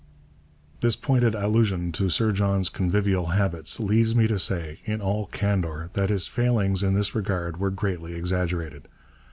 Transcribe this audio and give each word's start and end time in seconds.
This 0.79 0.95
pointed 0.95 1.35
allusion 1.35 1.91
to 1.91 2.09
Sir 2.09 2.31
John's 2.31 2.69
convivial 2.69 3.27
habits 3.27 3.79
leads 3.79 4.15
me 4.15 4.25
to 4.29 4.39
say, 4.39 4.79
in 4.83 4.99
all 4.99 5.27
candour, 5.27 5.91
that 5.93 6.09
his 6.09 6.25
failings 6.25 6.81
in 6.81 6.95
this 6.95 7.13
regard 7.13 7.57
were 7.57 7.69
greatly 7.69 8.15
exaggerated. 8.15 8.87